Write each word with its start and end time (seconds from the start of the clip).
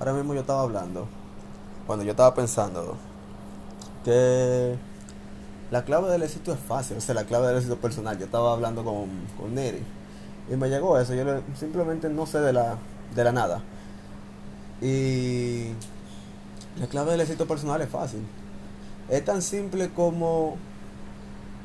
Ahora 0.00 0.12
mismo 0.12 0.34
yo 0.34 0.40
estaba 0.40 0.62
hablando, 0.62 1.06
cuando 1.86 2.04
yo 2.04 2.10
estaba 2.10 2.34
pensando 2.34 2.96
que 4.04 4.74
la 5.70 5.84
clave 5.84 6.10
del 6.10 6.24
éxito 6.24 6.52
es 6.52 6.58
fácil, 6.58 6.96
o 6.96 7.00
sea, 7.00 7.14
la 7.14 7.24
clave 7.24 7.46
del 7.46 7.58
éxito 7.58 7.76
personal. 7.76 8.18
Yo 8.18 8.24
estaba 8.24 8.52
hablando 8.52 8.82
con, 8.82 9.08
con 9.38 9.54
Neri 9.54 9.82
y 10.50 10.56
me 10.56 10.68
llegó 10.68 10.98
eso, 10.98 11.14
yo 11.14 11.24
simplemente 11.56 12.08
no 12.08 12.26
sé 12.26 12.40
de 12.40 12.52
la, 12.52 12.76
de 13.14 13.24
la 13.24 13.30
nada. 13.30 13.62
Y 14.82 15.68
la 16.80 16.88
clave 16.88 17.12
del 17.12 17.20
éxito 17.20 17.46
personal 17.46 17.80
es 17.82 17.88
fácil. 17.88 18.20
Es 19.08 19.24
tan 19.24 19.42
simple 19.42 19.90
como 19.90 20.56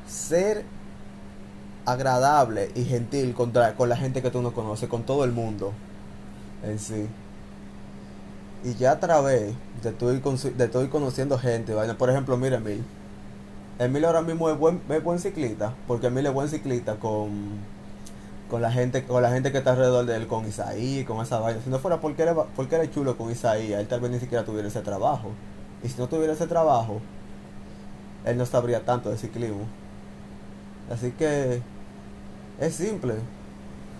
ser 0.07 0.65
agradable 1.85 2.71
y 2.75 2.85
gentil 2.85 3.33
contra, 3.33 3.73
con 3.75 3.89
la 3.89 3.97
gente 3.97 4.21
que 4.21 4.29
tú 4.29 4.43
no 4.43 4.53
conoces, 4.53 4.87
con 4.87 5.01
todo 5.01 5.23
el 5.23 5.31
mundo 5.31 5.73
en 6.63 6.77
sí. 6.77 7.07
Y 8.63 8.75
ya 8.75 8.91
a 8.91 8.99
través 8.99 9.53
de 9.83 9.89
estoy, 9.89 10.19
de 10.19 10.65
estoy 10.65 10.87
conociendo 10.89 11.37
gente, 11.37 11.73
por 11.97 12.09
ejemplo, 12.09 12.37
mira 12.37 12.57
Emil. 12.57 12.83
Emil 13.79 14.05
ahora 14.05 14.21
mismo 14.21 14.49
es 14.49 14.57
buen, 14.57 14.81
es 14.89 15.03
buen 15.03 15.19
ciclista, 15.19 15.73
porque 15.87 16.07
Emil 16.07 16.25
es 16.25 16.33
buen 16.33 16.49
ciclista 16.49 16.95
con 16.95 17.79
con 18.49 18.61
la 18.63 18.71
gente 18.71 19.03
con 19.03 19.21
la 19.21 19.29
gente 19.29 19.51
que 19.51 19.59
está 19.59 19.71
alrededor 19.71 20.05
de 20.05 20.15
él, 20.15 20.27
con 20.27 20.47
Isaí, 20.47 21.05
con 21.05 21.21
esa 21.21 21.39
vaina. 21.39 21.61
Si 21.63 21.69
no 21.69 21.79
fuera 21.79 22.01
porque 22.01 22.23
era, 22.23 22.33
porque 22.33 22.75
era 22.75 22.89
chulo 22.91 23.15
con 23.15 23.31
Isaí, 23.31 23.71
él 23.73 23.87
tal 23.87 24.01
vez 24.01 24.11
ni 24.11 24.19
siquiera 24.19 24.43
tuviera 24.43 24.67
ese 24.67 24.81
trabajo. 24.81 25.31
Y 25.83 25.89
si 25.89 25.97
no 25.99 26.09
tuviera 26.09 26.33
ese 26.33 26.47
trabajo, 26.47 26.99
él 28.25 28.37
no 28.37 28.45
sabría 28.45 28.83
tanto 28.83 29.09
de 29.09 29.17
ciclismo. 29.17 29.65
Así 30.91 31.11
que 31.11 31.61
es 32.59 32.75
simple. 32.75 33.15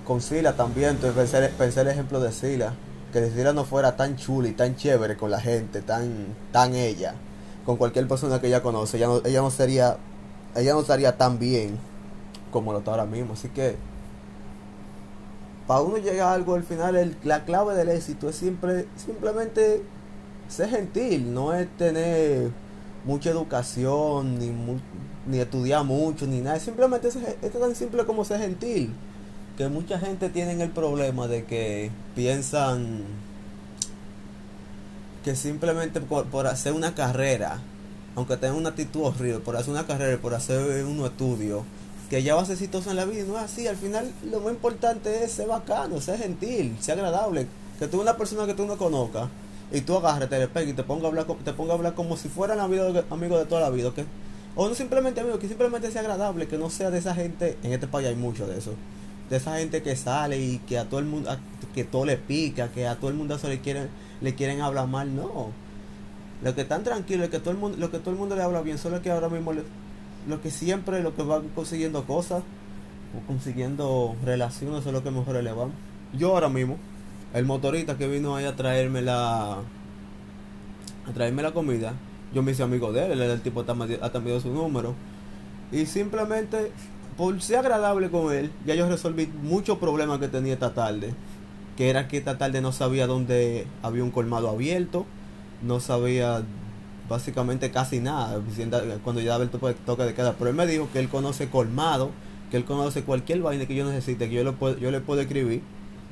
Con 0.06 0.22
Sila 0.22 0.54
también, 0.54 0.98
pensé, 0.98 1.50
pensé 1.50 1.82
el 1.82 1.88
ejemplo 1.88 2.20
de 2.20 2.32
Sila. 2.32 2.74
Que 3.12 3.30
Sila 3.32 3.54
no 3.54 3.66
fuera 3.66 3.96
tan 3.96 4.18
chula 4.18 4.50
y 4.50 4.52
tan 4.52 4.76
chévere 4.76 5.18
con 5.18 5.32
la 5.32 5.40
gente, 5.40 5.82
tan, 5.82 6.36
tan 6.52 6.76
ella, 6.76 7.16
con 7.66 7.78
cualquier 7.78 8.08
persona 8.08 8.40
que 8.40 8.48
ella 8.48 8.62
conoce, 8.62 8.98
ella 8.98 9.08
no, 9.08 9.22
ella 9.26 9.42
no 9.42 9.50
sería, 9.50 9.98
ella 10.56 10.74
no 10.74 10.82
estaría 10.82 11.18
tan 11.18 11.40
bien 11.40 11.78
como 12.52 12.72
lo 12.72 12.80
está 12.80 12.92
ahora 12.92 13.06
mismo. 13.06 13.34
Así 13.34 13.50
que 13.50 13.78
para 15.70 15.82
uno 15.82 15.98
llegar 15.98 16.30
a 16.30 16.34
algo 16.34 16.56
al 16.56 16.64
final, 16.64 17.16
la 17.24 17.46
clave 17.46 17.76
del 17.76 17.90
éxito 17.90 18.30
es 18.30 18.36
siempre, 18.36 18.88
simplemente 18.96 19.84
ser 20.48 20.70
gentil, 20.70 21.32
no 21.32 21.54
es 21.54 21.68
tener 21.78 22.50
mucha 23.06 23.30
educación, 23.30 24.40
ni, 24.40 24.52
ni 25.28 25.40
estudiar 25.40 25.84
mucho, 25.84 26.26
ni 26.26 26.42
nada. 26.42 26.60
Simplemente 26.60 27.08
es, 27.10 27.52
tan 27.52 27.76
simple 27.76 28.06
como 28.06 28.26
ser 28.26 28.40
gentil. 28.40 28.96
Que 29.60 29.68
mucha 29.68 30.00
gente 30.00 30.30
tiene 30.30 30.54
el 30.64 30.70
problema 30.70 31.28
de 31.28 31.44
que 31.44 31.92
piensan 32.16 33.04
que 35.26 35.36
simplemente 35.36 36.00
por, 36.00 36.48
hacer 36.48 36.72
una 36.72 36.96
carrera, 36.96 37.60
aunque 38.16 38.38
tengan 38.38 38.56
una 38.56 38.70
actitud 38.70 39.02
horrible, 39.02 39.40
por 39.40 39.58
hacer 39.58 39.72
una 39.72 39.86
carrera, 39.86 40.18
por 40.18 40.34
hacer 40.34 40.86
un 40.86 41.06
estudio, 41.06 41.66
que 42.10 42.24
ya 42.24 42.36
va 42.36 42.44
a 42.44 42.46
ser 42.46 42.54
exitoso 42.54 42.90
en 42.90 42.96
la 42.96 43.04
vida. 43.04 43.26
No 43.28 43.38
es 43.38 43.44
así. 43.44 43.68
Al 43.68 43.76
final, 43.76 44.10
lo 44.32 44.40
más 44.40 44.54
importante 44.54 45.26
es 45.26 45.34
ser 45.34 45.50
bacano, 45.50 46.00
ser 46.00 46.20
gentil, 46.20 46.78
ser 46.80 46.98
agradable. 46.98 47.46
Que 47.80 47.90
tú 47.90 48.00
una 48.00 48.16
persona 48.16 48.46
que 48.46 48.54
tú 48.54 48.66
no 48.66 48.78
conozcas 48.78 49.28
y 49.74 49.82
tú 49.82 49.98
agarres, 49.98 50.30
te 50.30 50.40
despegues 50.40 50.70
y 50.70 50.74
te 50.74 50.84
ponga 50.84 51.04
a 51.04 51.08
hablar, 51.10 51.28
te 51.44 51.52
ponga 51.52 51.74
a 51.74 51.76
hablar 51.76 51.96
como 51.96 52.16
si 52.16 52.30
fueran 52.30 52.62
amigos 52.62 52.94
de 52.94 53.46
toda 53.46 53.60
la 53.60 53.72
vida. 53.72 53.92
O 54.56 54.70
no 54.70 54.74
simplemente 54.74 55.20
amigo, 55.20 55.38
que 55.38 55.50
simplemente 55.50 55.92
sea 55.92 56.00
agradable, 56.00 56.48
que 56.48 56.58
no 56.58 56.70
sea 56.70 56.92
de 56.92 57.00
esa 57.00 57.14
gente. 57.14 57.58
En 57.62 57.74
este 57.74 57.88
país 57.88 58.08
hay 58.08 58.16
mucho 58.16 58.48
de 58.48 58.58
eso. 58.58 58.72
De 59.30 59.38
esa 59.38 59.58
gente 59.58 59.84
que 59.84 59.96
sale 59.96 60.40
y 60.40 60.58
que 60.60 60.78
a 60.80 60.86
todo 60.86 61.00
el 61.00 61.06
mundo, 61.06 61.30
que 61.74 61.84
todo 61.84 62.06
le 62.06 62.18
pica, 62.18 62.70
que 62.70 62.88
a 62.88 62.96
todo 62.96 63.10
el 63.10 63.16
mundo 63.16 63.38
se 63.38 63.48
le 63.48 63.60
quieren, 63.60 63.90
le 64.22 64.36
quieren 64.36 64.62
hablar 64.62 64.88
mal. 64.88 65.16
No. 65.16 65.52
Lo 66.42 66.56
que 66.56 66.62
están 66.62 66.84
tranquilos, 66.84 67.30
que 67.30 67.40
todo 67.40 67.52
el 67.52 67.58
mundo, 67.58 67.78
lo 67.78 67.92
que 67.92 68.00
todo 68.00 68.12
el 68.12 68.18
mundo 68.18 68.36
le 68.36 68.42
habla 68.42 68.62
bien, 68.62 68.78
solo 68.78 69.02
que 69.02 69.12
ahora 69.12 69.30
mismo 69.30 69.54
le, 69.54 69.64
lo 70.28 70.42
que 70.42 70.52
siempre, 70.52 71.02
lo 71.02 71.16
que 71.16 71.24
van 71.24 71.50
consiguiendo 71.50 72.06
cosas 72.06 72.44
o 73.18 73.28
consiguiendo 73.28 74.16
relaciones 74.24 74.86
es 74.86 74.94
lo 74.94 75.04
que 75.04 75.12
mejor 75.12 75.44
le 75.44 75.52
van. 75.52 75.72
Yo 76.14 76.34
ahora 76.34 76.50
mismo, 76.50 76.78
el 77.34 77.46
motorista 77.46 77.98
que 77.98 78.08
vino 78.08 78.36
ahí 78.36 78.46
a 78.46 78.56
traerme 78.56 79.02
la 79.02 79.58
a 81.08 81.14
traerme 81.14 81.42
la 81.42 81.52
comida, 81.52 81.94
yo 82.34 82.44
me 82.44 82.52
hice 82.52 82.64
amigo 82.64 82.92
de 82.92 83.12
él, 83.12 83.22
el 83.22 83.42
tipo 83.42 83.62
hasta 83.62 84.20
me 84.20 84.40
su 84.40 84.50
número. 84.50 84.94
Y 85.72 85.86
simplemente 85.86 86.72
por 87.20 87.42
ser 87.42 87.58
agradable 87.58 88.10
con 88.10 88.34
él, 88.34 88.50
ya 88.66 88.76
yo 88.76 88.88
resolví 88.88 89.28
muchos 89.44 89.78
problemas 89.78 90.20
que 90.20 90.30
tenía 90.30 90.54
esta 90.54 90.74
tarde. 90.74 91.14
Que 91.76 91.90
era 91.90 92.08
que 92.08 92.16
esta 92.16 92.38
tarde 92.38 92.62
no 92.62 92.72
sabía 92.72 93.08
dónde 93.08 93.68
había 93.84 94.06
un 94.06 94.12
colmado 94.12 94.48
abierto, 94.48 95.06
no 95.62 95.82
sabía 95.82 96.44
básicamente 97.10 97.72
casi 97.72 98.00
nada 98.00 98.40
cuando 99.04 99.22
ya 99.22 99.32
daba 99.32 99.44
el 99.44 99.50
toque 99.50 100.04
de 100.04 100.14
queda. 100.14 100.36
Pero 100.38 100.50
él 100.50 100.56
me 100.56 100.66
dijo 100.66 100.88
que 100.94 101.00
él 101.00 101.10
conoce 101.10 101.50
colmado, 101.50 102.12
que 102.52 102.56
él 102.56 102.64
conoce 102.64 103.04
cualquier 103.04 103.42
vaina 103.42 103.66
que 103.66 103.76
yo 103.76 103.84
necesite, 103.84 104.30
que 104.30 104.36
yo, 104.36 104.46
lo 104.46 104.56
puedo, 104.56 104.78
yo 104.78 104.90
le 104.90 105.02
puedo 105.02 105.20
escribir 105.20 105.62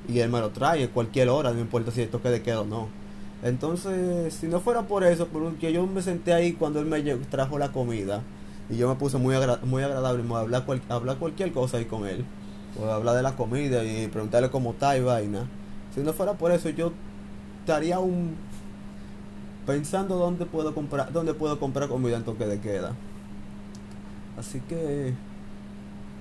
y 0.10 0.20
él 0.20 0.30
me 0.30 0.42
lo 0.42 0.50
trae 0.50 0.90
cualquier 0.90 1.30
hora, 1.30 1.54
no 1.54 1.62
importa 1.62 1.90
si 1.90 2.02
el 2.02 2.10
toque 2.10 2.28
de 2.28 2.42
queda 2.42 2.62
o 2.62 2.66
no. 2.66 2.90
Entonces, 3.44 4.34
si 4.34 4.48
no 4.48 4.60
fuera 4.60 4.82
por 4.82 5.06
eso, 5.06 5.28
porque 5.28 5.72
yo 5.72 5.88
me 5.88 6.02
senté 6.02 6.34
ahí 6.34 6.52
cuando 6.52 6.82
él 6.82 6.86
me 6.86 7.02
trajo 7.30 7.58
la 7.58 7.72
comida 7.72 8.24
y 8.70 8.78
yo 8.78 8.90
me 8.90 8.96
puse 8.96 9.18
muy, 9.18 9.36
muy 9.64 9.84
agradable, 9.84 10.24
me 10.24 10.36
hablar, 10.36 10.66
hablar 10.90 11.18
cualquier 11.18 11.52
cosa 11.52 11.78
ahí 11.78 11.86
con 11.86 12.06
él, 12.06 12.26
o 12.80 12.86
hablar 12.86 13.16
de 13.16 13.24
la 13.24 13.36
comida 13.36 13.84
y 13.84 14.08
preguntarle 14.08 14.50
cómo 14.50 14.72
está 14.72 14.98
y 14.98 15.02
vaina. 15.02 15.48
Si 15.94 16.02
no 16.02 16.14
fuera 16.14 16.34
por 16.34 16.52
eso, 16.52 16.70
yo 16.70 16.92
estaría 17.62 18.00
un 18.00 18.36
pensando 19.66 20.16
dónde 20.16 20.46
puedo 20.46 20.74
comprar 20.74 21.12
dónde 21.12 21.34
puedo 21.34 21.60
comprar 21.60 21.90
comida 21.90 22.18
en 22.18 22.24
toque 22.24 22.46
de 22.46 22.60
queda. 22.60 22.94
Así 24.38 24.62
que 24.62 25.14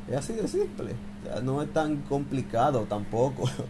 es 0.09 0.17
así 0.17 0.33
de 0.33 0.49
simple. 0.49 0.95
No 1.43 1.63
es 1.63 1.73
tan 1.73 1.99
complicado 2.03 2.87
tampoco. 2.89 3.49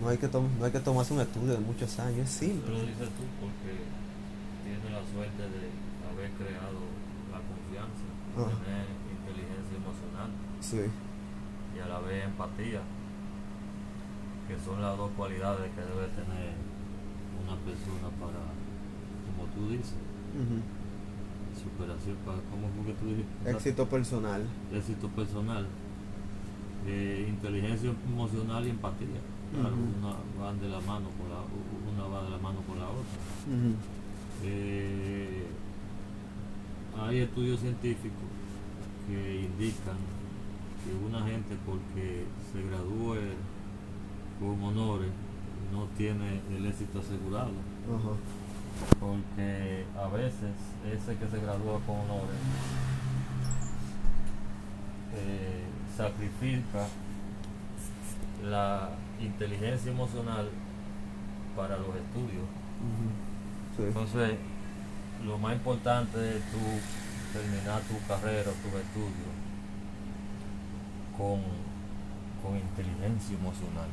No 0.00 0.08
hay 0.08 0.16
que 0.16 0.28
no 0.28 0.64
hay 0.64 0.70
que 0.70 0.78
tomarse 0.78 1.12
un 1.12 1.20
estudio 1.20 1.54
de 1.54 1.58
muchos 1.58 1.98
años 1.98 2.20
es 2.20 2.30
simple. 2.30 2.70
Lo 2.70 2.82
dices 2.82 3.08
tú 3.18 3.24
porque 3.40 3.82
tienes 4.62 4.84
la 4.92 5.02
suerte 5.12 5.42
de 5.42 5.70
haber 6.18 6.32
creado 6.34 6.82
la 7.30 7.38
confianza 7.46 8.06
ah. 8.34 8.50
tener 8.50 8.86
inteligencia 9.06 9.74
emocional 9.78 10.30
sí. 10.58 10.90
y 11.76 11.78
a 11.78 11.86
la 11.86 12.00
vez 12.00 12.24
empatía 12.24 12.82
que 14.48 14.58
son 14.58 14.82
las 14.82 14.96
dos 14.96 15.10
cualidades 15.16 15.70
que 15.70 15.80
debe 15.80 16.08
tener 16.08 16.56
una 17.44 17.54
persona 17.62 18.08
para, 18.18 18.48
como 19.28 19.44
tú 19.54 19.70
dices, 19.70 19.94
superación, 21.54 22.16
para, 22.24 22.38
¿cómo 22.50 22.68
fue 22.74 22.92
que 22.92 22.98
tú 22.98 23.06
dijiste? 23.08 23.50
Éxito 23.50 23.86
personal. 23.86 24.42
Éxito 24.72 25.08
personal, 25.08 25.66
eh, 26.86 27.26
inteligencia 27.28 27.92
emocional 28.06 28.66
y 28.66 28.70
empatía. 28.70 29.20
una 29.52 30.16
van 30.40 30.58
de 30.60 30.68
la 30.68 30.80
mano 30.80 31.08
con 31.20 31.28
la, 31.28 31.44
una 31.92 32.08
va 32.08 32.24
de 32.24 32.30
la 32.30 32.38
mano 32.38 32.60
con 32.66 32.78
la 32.78 32.88
otra. 32.88 33.20
Eh, 34.44 35.46
hay 37.00 37.20
estudios 37.20 37.60
científicos 37.60 38.28
que 39.06 39.42
indican 39.42 39.96
que 40.84 41.06
una 41.06 41.24
gente 41.24 41.56
porque 41.64 42.24
se 42.52 42.62
gradúe 42.62 43.16
con 44.40 44.62
honores 44.62 45.10
no 45.72 45.86
tiene 45.96 46.40
el 46.56 46.66
éxito 46.66 47.00
asegurado. 47.00 47.52
Porque 49.00 49.84
a 49.96 50.08
veces 50.08 50.52
ese 50.86 51.16
que 51.16 51.26
se 51.28 51.40
gradúa 51.40 51.80
con 51.86 51.96
honores 51.96 52.36
eh, 55.14 55.64
sacrifica 55.96 56.86
la 58.44 58.90
inteligencia 59.20 59.90
emocional 59.90 60.48
para 61.56 61.76
los 61.78 61.88
estudios. 61.88 62.46
Entonces, 63.78 64.36
lo 65.26 65.38
más 65.38 65.54
importante 65.54 66.36
es 66.36 66.42
tú 66.50 66.58
terminar 67.32 67.80
tu 67.82 67.98
carrera, 68.06 68.44
tus 68.44 68.72
estudios 68.80 69.34
con, 71.16 71.40
con 72.42 72.56
inteligencia 72.56 73.36
emocional 73.36 73.88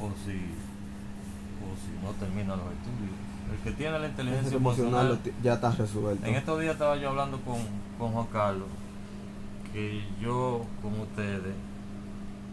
o 0.00 0.08
si, 0.24 0.38
o 1.60 1.74
si 1.76 2.04
no 2.04 2.12
termina 2.18 2.56
los 2.56 2.66
estudios. 2.66 3.16
El 3.50 3.58
que 3.64 3.72
tiene 3.72 3.98
la 3.98 4.08
inteligencia 4.08 4.56
emocional, 4.56 5.18
ya 5.42 5.54
está 5.54 5.70
resuelto. 5.70 6.26
En 6.26 6.34
estos 6.34 6.60
días 6.60 6.74
estaba 6.74 6.96
yo 6.96 7.10
hablando 7.10 7.40
con, 7.40 7.56
con 7.98 8.12
Juan 8.12 8.26
Carlos, 8.26 8.68
que 9.72 10.02
yo, 10.20 10.64
como 10.82 11.02
ustedes, 11.02 11.54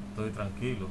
estoy 0.09 0.31
tranquilo, 0.31 0.87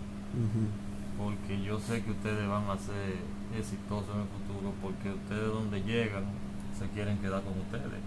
porque 1.19 1.63
yo 1.63 1.79
sé 1.81 2.03
que 2.03 2.11
ustedes 2.11 2.49
van 2.49 2.69
a 2.69 2.77
ser 2.79 3.17
exitosos 3.59 4.15
en 4.15 4.23
el 4.23 4.29
futuro, 4.29 4.73
porque 4.83 5.11
ustedes 5.11 5.49
donde 5.49 5.83
llegan 5.83 6.25
se 6.79 6.87
quieren 6.89 7.19
quedar 7.19 7.43
con 7.43 7.53
ustedes. 7.61 8.01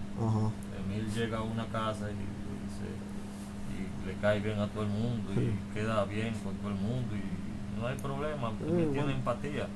Emil 0.85 1.13
llega 1.13 1.39
a 1.39 1.41
una 1.41 1.65
casa 1.67 2.09
y, 2.11 2.13
y, 2.13 4.07
le 4.07 4.13
cae 4.21 4.39
bien 4.39 4.59
a 4.59 4.67
todo 4.67 4.83
el 4.83 4.89
mundo 4.89 5.33
y 5.33 5.73
queda 5.73 6.05
bien 6.05 6.33
con 6.43 6.53
todo 6.55 6.69
el 6.69 6.75
mundo 6.75 7.15
y 7.15 7.79
no 7.79 7.87
hay 7.87 7.97
problema, 7.97 8.51
me 8.51 8.85
tiene 8.85 9.13
empatía, 9.13 9.67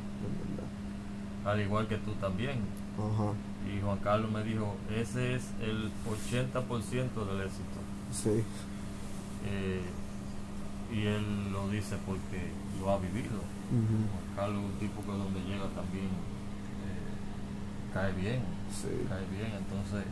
al 1.46 1.62
igual 1.62 1.88
que 1.88 1.98
tú 1.98 2.12
también. 2.14 2.60
Y 3.68 3.80
Juan 3.82 3.98
Carlos 4.00 4.32
me 4.32 4.44
dijo, 4.44 4.76
ese 4.96 5.36
es 5.36 5.52
el 5.62 5.92
80% 6.06 6.64
del 6.64 7.42
éxito. 7.46 7.80
sí. 8.12 8.44
Eh, 9.44 9.82
y 10.94 11.06
él 11.06 11.52
lo 11.54 11.70
dice 11.70 11.96
porque 12.06 12.52
lo 12.80 12.92
ha 12.92 12.98
vivido. 12.98 13.40
Carlos 14.36 14.64
un 14.64 14.80
tipo 14.80 15.02
que 15.02 15.12
donde 15.12 15.40
llega 15.42 15.66
también 15.76 16.06
eh, 16.08 17.94
cae 17.94 18.12
bien, 18.14 18.42
Sí. 18.72 18.88
cae 19.10 19.26
bien. 19.30 19.52
Entonces, 19.58 20.06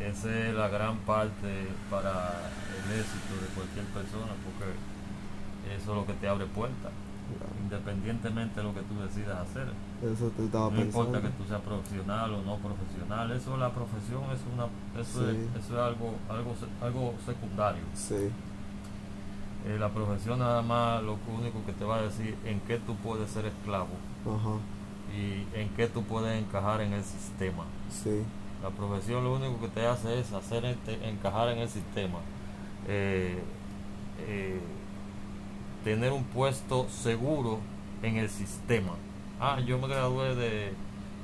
esa 0.00 0.28
es 0.48 0.54
la 0.54 0.68
gran 0.68 0.98
parte 0.98 1.68
para 1.90 2.50
el 2.74 3.00
éxito 3.00 3.34
de 3.40 3.48
cualquier 3.54 3.86
persona, 3.86 4.32
porque 4.44 4.74
eso 5.74 5.90
es 5.92 5.96
lo 5.96 6.06
que 6.06 6.12
te 6.14 6.28
abre 6.28 6.46
puertas, 6.46 6.92
Claro. 7.38 7.52
independientemente 7.62 8.60
de 8.60 8.64
lo 8.66 8.74
que 8.74 8.82
tú 8.82 9.00
decidas 9.00 9.38
hacer. 9.48 9.68
Eso 10.04 10.28
te 10.36 10.44
estaba 10.44 10.64
No 10.68 10.76
pensando. 10.76 10.84
importa 11.08 11.22
que 11.22 11.32
tú 11.38 11.44
seas 11.48 11.60
profesional 11.62 12.34
o 12.34 12.42
no 12.42 12.56
profesional, 12.58 13.30
eso 13.32 13.56
la 13.56 13.70
profesión 13.72 14.22
es 14.34 14.40
una 14.52 14.66
eso, 15.00 15.24
Sí. 15.24 15.48
es, 15.56 15.64
eso 15.64 15.72
es 15.74 15.80
algo 15.80 16.14
algo 16.28 16.54
algo 16.82 17.14
secundario. 17.24 17.82
Sí, 17.94 18.28
Eh, 19.66 19.78
la 19.78 19.88
profesión 19.88 20.38
nada 20.40 20.60
más 20.62 21.02
lo 21.02 21.16
único 21.38 21.64
que 21.64 21.72
te 21.72 21.84
va 21.84 21.96
a 21.96 22.02
decir 22.02 22.36
en 22.44 22.60
qué 22.60 22.76
tú 22.78 22.94
puedes 22.96 23.30
ser 23.30 23.46
esclavo 23.46 23.88
ajá, 24.26 24.56
y 25.16 25.46
en 25.58 25.68
qué 25.70 25.86
tú 25.86 26.02
puedes 26.02 26.38
encajar 26.42 26.80
en 26.82 26.92
el 26.92 27.02
sistema. 27.04 27.64
sí. 27.90 28.22
La 28.62 28.70
profesión 28.70 29.22
lo 29.24 29.34
único 29.34 29.60
que 29.60 29.68
te 29.68 29.86
hace 29.86 30.18
es 30.20 30.32
hacer 30.32 30.64
este- 30.64 31.06
encajar 31.06 31.50
en 31.50 31.58
el 31.58 31.68
sistema, 31.68 32.18
eh, 32.88 33.38
eh, 34.26 34.58
tener 35.84 36.12
un 36.12 36.24
puesto 36.24 36.86
seguro 36.88 37.58
en 38.02 38.16
el 38.16 38.30
sistema. 38.30 38.92
Ah, 39.38 39.60
yo 39.60 39.78
me 39.78 39.86
gradué 39.88 40.34
de 40.34 40.72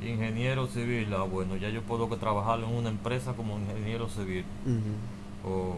ingeniero 0.02 0.66
civil, 0.66 1.12
ah, 1.14 1.22
bueno, 1.22 1.56
ya 1.56 1.70
yo 1.70 1.80
puedo 1.82 2.06
trabajar 2.16 2.58
en 2.60 2.66
una 2.74 2.90
empresa 2.90 3.32
como 3.32 3.56
ingeniero 3.58 4.08
civil, 4.10 4.44
o, 5.46 5.76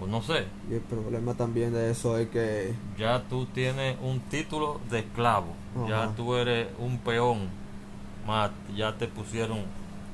o 0.00 0.06
no 0.06 0.20
sé, 0.22 0.46
Y 0.70 0.74
el 0.74 0.80
problema 0.80 1.34
también 1.34 1.72
de 1.72 1.90
eso 1.90 2.18
es 2.18 2.28
que 2.28 2.74
ya 2.98 3.22
tú 3.28 3.46
tienes 3.46 3.96
un 4.02 4.20
título 4.20 4.80
de 4.90 4.98
esclavo, 5.00 5.54
ya 5.88 6.08
tú 6.16 6.34
eres 6.36 6.68
un 6.78 6.98
peón, 6.98 7.48
más 8.26 8.50
ya 8.74 8.96
te 8.98 9.06
pusieron, 9.08 9.60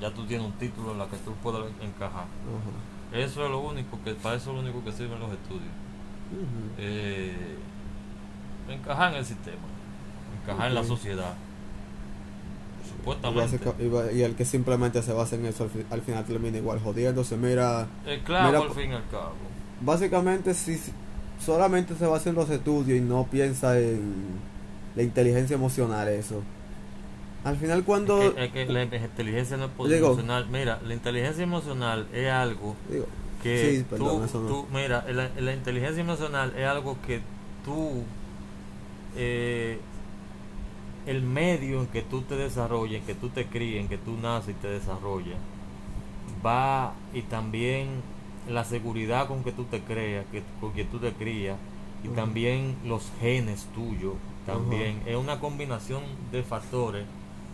ya 0.01 0.11
tú 0.13 0.25
tienes 0.27 0.47
un 0.47 0.53
título 0.53 0.93
en 0.93 0.99
la 0.99 1.07
que 1.07 1.17
tú 1.19 1.33
puedes 1.43 1.65
encajar. 1.81 2.25
ajá, 2.25 3.19
Eso 3.19 3.45
es 3.45 3.51
lo 3.51 3.61
único 3.61 3.99
que, 4.05 4.15
para 4.15 4.37
eso 4.37 4.51
es 4.51 4.57
lo 4.57 4.63
único 4.63 4.85
que 4.85 4.93
sirven 4.93 5.19
los 5.21 5.33
estudios. 5.33 5.63
Eh, 6.79 7.57
encajar 8.69 9.13
en 9.13 9.19
el 9.19 9.25
sistema, 9.25 9.59
encajar 10.43 10.69
en 10.69 10.75
la 10.75 10.85
sociedad. 10.85 11.35
Supuestamente. 12.89 13.59
y 14.15 14.23
el 14.23 14.35
que 14.35 14.45
simplemente 14.45 15.03
se 15.03 15.13
basa 15.13 15.37
en 15.37 15.47
eso 15.47 15.65
al, 15.65 15.71
fi- 15.71 15.85
al 15.91 16.03
final 16.03 16.25
termina 16.25 16.59
igual 16.59 16.81
jodiéndose. 16.81 17.37
Mira, 17.37 17.87
Esclavo 18.07 18.47
Mira, 18.47 18.59
al 18.61 18.71
fin 18.71 18.91
y 18.93 18.95
al 18.95 19.09
cabo. 19.09 19.35
Básicamente 19.85 20.55
si 20.55 20.79
solamente 21.45 21.95
se 21.97 22.07
basa 22.07 22.31
en 22.31 22.37
los 22.37 22.49
estudios 22.51 22.99
y 22.99 23.01
no 23.01 23.27
piensa 23.27 23.79
en 23.79 24.15
la 24.95 25.03
inteligencia 25.03 25.55
emocional, 25.55 26.09
eso. 26.09 26.43
Al 27.45 27.57
final 27.57 27.83
cuando... 27.85 28.23
Es 28.23 28.35
que, 28.35 28.45
es 28.45 28.53
que 28.53 28.67
la 28.73 28.83
inteligencia 28.85 29.57
no 29.57 29.67
es 29.67 29.91
Digo- 29.91 30.07
emocional. 30.09 30.47
Mira, 30.51 30.81
la 30.87 30.95
inteligencia 30.95 31.43
emocional 31.43 32.07
es 32.13 32.31
algo 32.31 32.77
digo, 32.89 33.07
que 33.43 33.79
Sí, 33.79 33.85
perdón, 33.91 34.19
tú, 34.21 34.25
eso 34.25 34.41
no. 34.41 34.49
tú- 34.49 34.67
mira, 34.73 35.05
la, 35.11 35.29
la 35.37 35.53
inteligencia 35.53 36.01
emocional 36.03 36.53
es 36.57 36.65
algo 36.67 36.97
que 37.05 37.21
tú, 37.65 38.05
eh, 39.17 39.79
el 41.07 41.23
medio 41.23 41.81
en 41.81 41.87
que 41.89 42.03
tú 42.03 42.23
te 42.23 42.37
desarrolles, 42.37 43.01
en 43.01 43.07
que 43.07 43.15
tú 43.15 43.29
te 43.29 43.47
críes, 43.47 43.81
en 43.81 43.89
que 43.89 43.99
tú 43.99 44.17
naces 44.23 44.51
y 44.51 44.55
te 44.55 44.69
desarrollas, 44.69 45.37
va 46.45 46.95
y 47.13 47.23
también 47.23 47.89
la 48.49 48.65
seguridad 48.65 49.29
con 49.29 49.45
que 49.45 49.53
tú 49.53 49.65
te 49.65 49.81
creas, 49.81 50.27
que, 50.33 50.43
con 50.61 50.73
que 50.73 50.85
tú 50.85 50.99
te 50.99 51.13
crías, 51.13 51.57
y 52.05 52.09
también 52.09 52.77
los 52.85 53.11
genes 53.21 53.67
tuyos, 53.75 54.15
también, 54.47 55.03
es 55.07 55.17
una 55.17 55.39
combinación 55.39 56.03
de 56.33 56.43
factores 56.43 57.05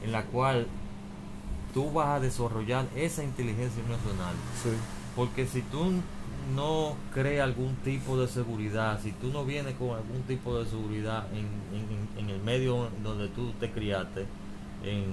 en 0.02 0.12
la 0.12 0.23
cual 0.25 0.67
tú 1.75 1.90
vas 1.93 2.08
a 2.08 2.20
desarrollar 2.20 2.87
esa 2.96 3.23
inteligencia 3.23 3.82
emocional. 3.82 4.35
sí, 4.62 4.70
Porque 5.14 5.46
si 5.46 5.61
tú 5.62 5.93
no 6.55 6.94
creas 7.12 7.44
algún 7.44 7.75
tipo 7.84 8.17
de 8.19 8.26
seguridad, 8.26 8.99
si 9.02 9.12
tú 9.12 9.29
no 9.29 9.44
vienes 9.44 9.75
con 9.75 9.91
algún 9.91 10.23
tipo 10.26 10.58
de 10.58 10.64
seguridad 10.64 11.26
en, 11.32 11.46
en- 11.76 12.25
en 12.25 12.31
el 12.31 12.41
medio 12.41 12.88
donde 13.02 13.29
tú 13.29 13.52
te 13.61 13.70
criaste, 13.70 14.25
en 14.82 15.05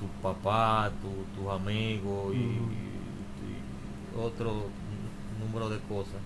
tu 0.00 0.06
papá, 0.22 0.90
tu- 1.00 1.40
tus 1.40 1.52
amigos 1.52 2.34
y, 2.34 2.38
Ujú. 2.38 2.70
y 4.16 4.18
otro 4.18 4.50
n- 4.50 4.89
número 5.40 5.70
de 5.70 5.80
cosas, 5.80 6.22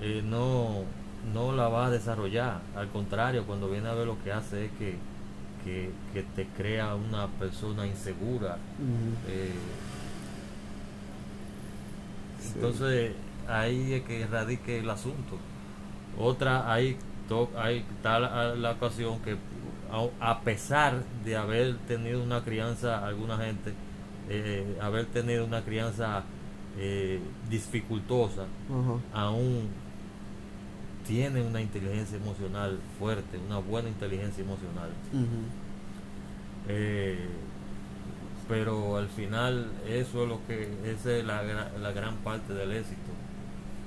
eh, 0.00 0.22
no, 0.24 0.84
no 1.34 1.52
la 1.52 1.68
vas 1.68 1.88
a 1.88 1.90
desarrollar. 1.92 2.62
Al 2.74 2.90
contrario, 2.90 3.46
cuando 3.46 3.68
viene 3.70 3.88
a 3.88 3.94
ver 3.94 4.06
lo 4.06 4.22
que 4.22 4.32
hace 4.32 4.66
es 4.66 4.72
que, 4.72 4.98
que, 5.64 5.92
que 6.12 6.22
te 6.22 6.46
crea 6.48 6.94
una 6.94 7.28
persona 7.28 7.86
insegura. 7.86 8.58
eh, 9.24 9.52
sí, 12.38 12.58
entonces 12.58 13.16
ahí 13.46 13.94
es 13.94 14.02
que 14.04 14.26
radique 14.26 14.78
el 14.80 14.90
asunto. 14.90 15.38
Otra, 16.16 16.72
ahí, 16.72 16.98
to- 17.28 17.52
ahí 17.56 17.86
está 17.96 18.20
la, 18.20 18.54
la 18.56 18.72
ocasión 18.72 19.20
que 19.22 19.38
a, 19.90 20.30
a 20.32 20.42
pesar 20.42 21.04
de 21.24 21.36
haber 21.36 21.78
tenido 21.86 22.22
una 22.22 22.44
crianza, 22.44 23.06
alguna 23.06 23.38
gente, 23.38 23.74
eh, 24.28 24.78
haber 24.82 25.06
tenido 25.06 25.44
una 25.46 25.64
crianza 25.64 26.24
eh, 26.76 27.20
dificultosa, 27.48 28.44
aún 29.12 29.68
tiene 31.06 31.40
una 31.42 31.60
inteligencia 31.60 32.16
emocional 32.18 32.78
fuerte, 32.98 33.38
una 33.46 33.58
buena 33.58 33.88
inteligencia 33.88 34.44
emocional. 34.44 34.90
Eh, 36.68 37.26
pero 38.48 38.96
al 38.96 39.08
final 39.08 39.70
eso 39.86 40.22
es 40.22 40.28
lo 40.28 40.46
que 40.46 40.68
esa 40.84 41.12
es 41.16 41.24
la, 41.24 41.42
la 41.80 41.92
gran 41.92 42.16
parte 42.16 42.52
del 42.54 42.72
éxito 42.72 43.12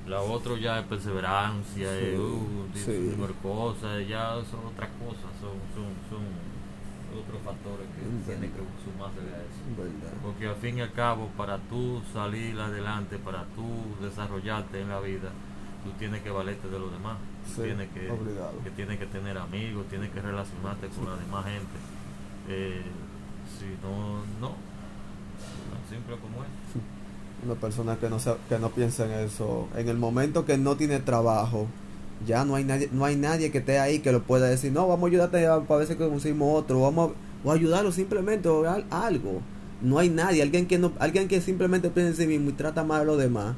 la 0.08 0.22
otro 0.22 0.58
ya 0.58 0.80
es 0.80 0.86
perseverancia 0.86 1.90
Sí, 2.00 2.06
es, 2.06 2.20
uh, 2.20 2.68
sí. 2.74 3.16
cosas 3.42 4.08
ya 4.08 4.34
son 4.50 4.66
otras 4.66 4.90
cosas 5.00 5.30
son, 5.40 5.58
son, 5.76 5.94
son 6.10 6.26
otros 7.14 7.42
factores 7.44 7.88
que 7.96 8.02
Entiendo. 8.04 8.26
tienen 8.26 8.52
que 8.52 8.62
sumarse 8.84 9.20
a 9.20 9.42
eso. 9.42 9.62
Verdad, 9.78 10.14
porque 10.24 10.48
al 10.48 10.56
fin 10.56 10.78
y 10.78 10.82
al 10.82 10.92
cabo 10.94 11.28
para 11.38 11.58
tú 11.58 12.02
salir 12.14 12.60
adelante 12.60 13.18
para 13.18 13.44
tú 13.56 13.68
desarrollarte 14.02 14.82
en 14.82 14.90
la 14.90 15.00
vida 15.00 15.30
tú 15.84 15.90
tienes 15.98 16.22
que 16.22 16.30
valerte 16.30 16.68
de 16.70 16.78
los 16.80 16.92
demás. 16.92 17.18
Sí, 17.48 17.62
tienes 17.64 17.90
que, 17.90 18.08
que 18.64 18.70
tienes 18.72 19.00
que 19.00 19.06
tener 19.08 19.38
amigos 19.38 19.86
tienes 19.90 20.12
que 20.12 20.22
relacionarte 20.22 20.88
con 20.90 21.06
la 21.10 21.16
demás 21.16 21.46
gente. 21.46 21.78
Eh, 22.50 22.82
si 23.60 23.66
no 23.84 24.22
no. 24.40 24.56
Tan 25.72 25.90
simple 25.90 26.16
como 26.18 26.44
es. 26.44 26.50
Una 27.44 27.56
persona 27.56 27.96
que 27.98 28.10
no 28.10 28.20
se- 28.20 28.38
que 28.48 28.60
no 28.60 28.70
piensa 28.70 29.06
en 29.06 29.26
eso, 29.26 29.68
en 29.76 29.90
el 29.90 29.98
momento 29.98 30.46
que 30.46 30.58
no 30.60 30.76
tiene 30.76 31.00
trabajo, 31.00 31.68
ya 32.26 32.46
no 32.46 32.56
hay 32.56 32.64
nadie, 32.64 32.90
no 32.92 33.06
hay 33.06 33.16
nadie 33.16 33.52
que 33.52 33.60
esté 33.60 33.80
ahí 33.80 34.00
que 34.00 34.12
lo 34.12 34.24
pueda 34.24 34.48
decir, 34.48 34.72
no, 34.72 34.88
vamos 34.88 35.06
a 35.06 35.12
ayudarte 35.12 35.46
a, 35.48 35.60
para 35.62 35.80
ver 35.80 35.88
si 35.88 35.96
conseguimos 35.96 36.60
otro, 36.62 36.82
vamos 36.82 37.12
a, 37.12 37.48
o 37.48 37.52
ayudarlo 37.52 37.92
simplemente 37.92 38.48
o 38.50 38.70
al- 38.70 38.86
algo. 38.90 39.42
No 39.82 39.98
hay 39.98 40.10
nadie, 40.10 40.42
alguien 40.44 40.68
que 40.68 40.78
no, 40.78 40.92
alguien 41.00 41.28
que 41.28 41.42
simplemente 41.42 41.90
piensa 41.90 42.12
en 42.12 42.16
sí 42.18 42.28
mismo 42.28 42.50
y 42.52 42.54
trata 42.54 42.84
mal 42.84 43.02
a 43.02 43.04
los 43.06 43.18
demás, 43.18 43.56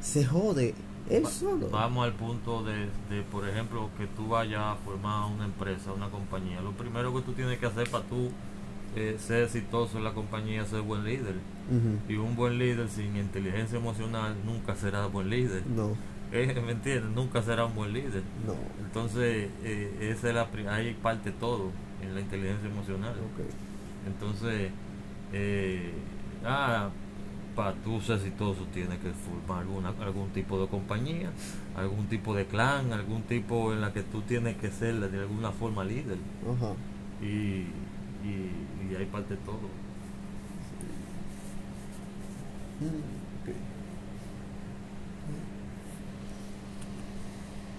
se 0.00 0.24
jode 0.24 0.74
él 1.10 1.24
Va- 1.24 1.30
solo. 1.30 1.68
Vamos 1.70 2.04
al 2.04 2.12
punto 2.14 2.62
de, 2.62 2.86
de, 3.10 3.22
por 3.30 3.48
ejemplo, 3.48 3.90
que 3.98 4.06
tú 4.06 4.28
vayas 4.28 4.60
a 4.60 4.76
formar 4.84 5.30
una 5.32 5.44
empresa, 5.44 5.92
una 5.92 6.08
compañía. 6.08 6.60
Lo 6.60 6.72
primero 6.72 7.12
que 7.14 7.22
tú 7.22 7.32
tienes 7.32 7.58
que 7.58 7.66
hacer 7.66 7.88
para 7.90 8.04
tú 8.04 8.28
eh, 8.96 9.16
ser 9.18 9.42
exitoso 9.44 9.98
en 9.98 10.04
la 10.04 10.14
compañía 10.14 10.62
es 10.62 10.68
ser 10.68 10.82
buen 10.82 11.04
líder. 11.04 11.34
Y 12.08 12.14
un 12.14 12.36
buen 12.36 12.58
líder 12.58 12.88
sin 12.88 13.16
inteligencia 13.16 13.76
emocional 13.78 14.36
nunca 14.44 14.76
será 14.76 15.06
buen 15.06 15.28
líder. 15.30 15.64
No, 15.66 15.90
¿Me 16.32 16.72
entiendes? 16.72 17.10
Nunca 17.14 17.42
será 17.42 17.64
un 17.66 17.74
buen 17.74 17.92
líder. 17.92 18.22
no, 18.46 18.54
Entonces, 18.84 19.48
eh, 19.62 20.12
esa 20.16 20.28
es 20.28 20.34
la, 20.34 20.48
ahí 20.72 20.94
parte 21.00 21.30
todo 21.30 21.70
en 22.02 22.14
la 22.14 22.20
inteligencia 22.20 22.68
emocional. 22.68 23.12
ok. 23.12 23.44
Entonces, 24.06 24.70
eh, 25.32 25.92
ah, 26.44 26.88
para 27.54 27.72
tú 27.72 28.00
ser 28.00 28.16
exitoso 28.16 28.66
tienes 28.72 28.98
que 28.98 29.10
formar 29.12 29.62
alguna, 29.62 29.92
algún 30.00 30.28
tipo 30.30 30.60
de 30.60 30.68
compañía, 30.68 31.30
algún 31.76 32.06
tipo 32.06 32.34
de 32.34 32.44
clan, 32.46 32.92
algún 32.92 33.22
tipo 33.22 33.72
en 33.72 33.80
la 33.80 33.92
que 33.92 34.02
tú 34.02 34.20
tienes 34.22 34.56
que 34.56 34.70
ser 34.70 34.94
de 34.96 35.18
alguna 35.20 35.50
forma 35.52 35.84
líder. 35.84 36.18
Ajá. 36.44 36.72
Y, 37.22 37.26
y, 38.26 38.50
y 38.90 38.94
ahí 38.96 39.06
parte 39.06 39.36
todo. 39.36 39.68
Mm, 42.80 42.86
ok. 42.86 43.25